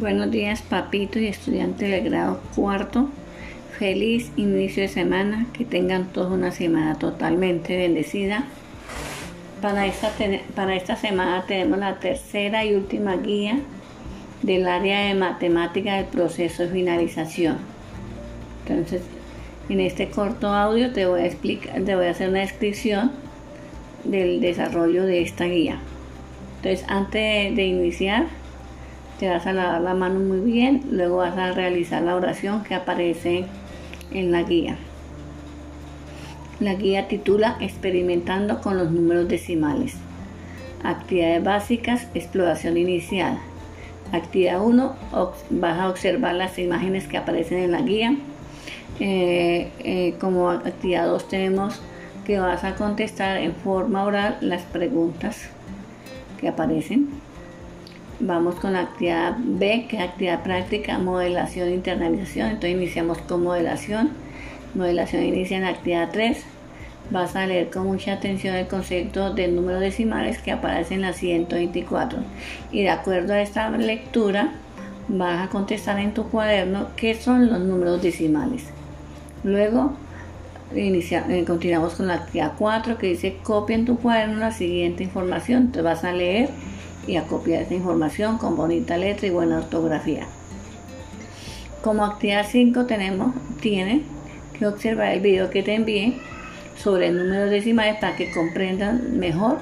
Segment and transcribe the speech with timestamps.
[0.00, 3.10] Buenos días, papito y estudiantes del grado cuarto.
[3.78, 5.46] Feliz inicio de semana.
[5.52, 8.46] Que tengan todos una semana totalmente bendecida.
[9.60, 10.10] Para esta,
[10.54, 13.60] para esta semana tenemos la tercera y última guía
[14.40, 17.58] del área de matemática del proceso de finalización.
[18.66, 19.02] Entonces,
[19.68, 23.12] en este corto audio te voy a explicar, te voy a hacer una descripción
[24.04, 25.78] del desarrollo de esta guía.
[26.62, 28.40] Entonces, antes de iniciar,
[29.20, 32.74] te vas a lavar la mano muy bien, luego vas a realizar la oración que
[32.74, 33.44] aparece
[34.12, 34.78] en la guía.
[36.58, 39.94] La guía titula Experimentando con los números decimales.
[40.82, 43.38] Actividades básicas, exploración inicial.
[44.10, 44.96] Actividad 1,
[45.50, 48.16] vas a observar las imágenes que aparecen en la guía.
[49.00, 51.78] Eh, eh, como actividad 2 tenemos
[52.24, 55.50] que vas a contestar en forma oral las preguntas
[56.40, 57.29] que aparecen.
[58.22, 62.48] Vamos con la actividad B, que es actividad práctica, modelación internalización.
[62.48, 64.10] Entonces iniciamos con modelación.
[64.74, 66.44] Modelación inicia en la actividad 3.
[67.10, 71.14] Vas a leer con mucha atención el concepto de números decimales que aparece en la
[71.14, 72.18] 124.
[72.70, 74.52] Y de acuerdo a esta lectura,
[75.08, 78.64] vas a contestar en tu cuaderno qué son los números decimales.
[79.44, 79.94] Luego,
[80.76, 85.04] inicia, eh, continuamos con la actividad 4 que dice copia en tu cuaderno la siguiente
[85.04, 85.72] información.
[85.72, 86.50] Te vas a leer
[87.10, 90.26] y a copiar esta información con bonita letra y buena ortografía.
[91.82, 94.02] Como actividad 5 tenemos, tiene
[94.56, 96.18] que observar el video que te envié
[96.76, 99.58] sobre números decimales para que comprendan mejor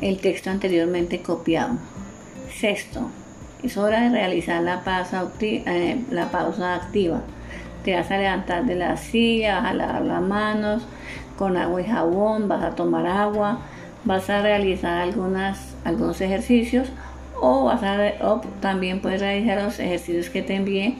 [0.00, 1.78] el texto anteriormente copiado.
[2.60, 3.10] Sexto,
[3.64, 7.22] es hora de realizar la pausa, eh, la pausa activa.
[7.84, 10.86] Te vas a levantar de la silla, vas a lavar las manos
[11.36, 13.58] con agua y jabón, vas a tomar agua,
[14.04, 16.88] vas a realizar algunos ejercicios
[17.40, 18.12] o, vas a,
[18.60, 20.96] también puedes realizar los ejercicios que te envié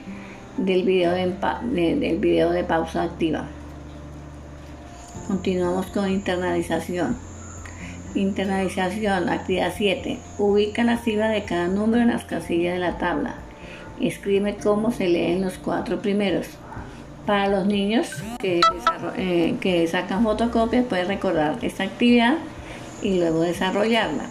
[0.57, 3.47] del video de, del video de pausa activa.
[5.27, 7.17] Continuamos con internalización.
[8.15, 10.19] Internalización, actividad 7.
[10.39, 13.37] Ubica la cifra de cada número en las casillas de la tabla.
[14.01, 16.47] Escribe cómo se leen los cuatro primeros.
[17.27, 18.61] Para los niños que,
[19.17, 22.37] eh, que sacan fotocopias, puedes recordar esta actividad
[23.03, 24.25] y luego desarrollarla.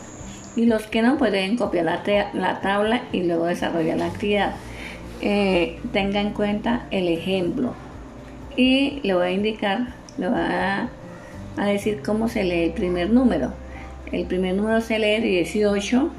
[0.55, 4.55] Y los que no pueden copiar la, tabla y luego desarrollar la actividad.
[5.21, 7.73] Eh, tenga en cuenta el ejemplo.
[8.55, 10.89] Y le voy a indicar, le voy a,
[11.57, 13.53] decir cómo se lee el primer número.
[14.11, 16.11] El primer número se lee 18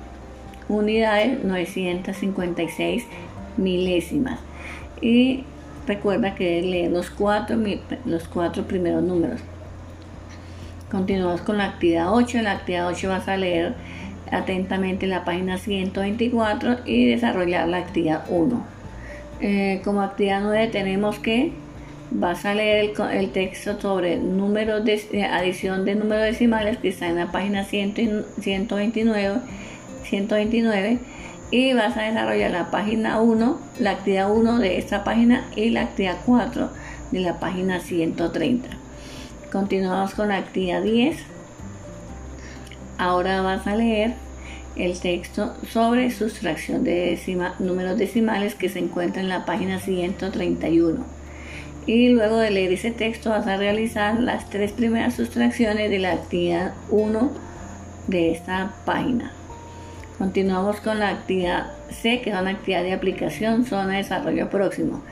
[0.69, 3.05] unidades 956
[3.57, 4.41] milésimas.
[5.01, 5.45] Y
[5.87, 7.57] recuerda que lee los cuatro,
[8.05, 9.41] los cuatro primeros números.
[10.95, 12.39] Continuamos con la actividad 8.
[12.39, 13.75] En la actividad 8 vas a leer
[14.31, 18.65] atentamente la página 124 y desarrollar la actividad 1.
[19.41, 21.51] Eh, como actividad 9 tenemos que
[22.13, 27.09] vas a leer el, texto sobre números de eh, adición de números decimales que está
[27.09, 29.41] en la página 129,
[30.05, 30.99] 129
[31.51, 35.81] y vas a desarrollar la página 1, la actividad 1 de esta página y la
[35.81, 36.71] actividad 4
[37.11, 38.84] de la página 130.
[39.55, 41.17] Continuamos con la actividad 10.
[42.99, 44.15] Ahora vas a leer
[44.75, 47.17] el texto sobre sustracción de
[47.61, 51.05] números decimales que se encuentra en la página 131.
[51.87, 56.15] Y luego de leer ese texto vas a realizar las tres primeras sustracciones de la
[56.15, 57.31] actividad 1
[58.09, 59.31] de esta página.
[60.19, 65.05] Continuamos con la actividad C, que es una actividad de aplicación, zona de desarrollo próximo.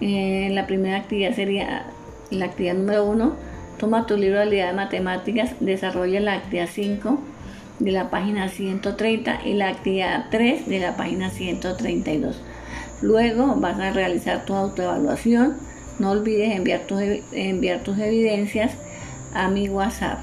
[0.00, 1.86] Eh, la primera actividad sería
[2.30, 3.49] la actividad número 1,
[3.80, 7.18] Toma tu libro de habilidad de matemáticas, desarrolla la actividad 5
[7.78, 12.42] de la página 130 y la actividad 3 de la página 132.
[13.00, 15.56] Luego vas a realizar tu autoevaluación.
[15.98, 17.00] No olvides enviar tus,
[17.32, 18.72] enviar tus evidencias
[19.32, 20.18] a mi WhatsApp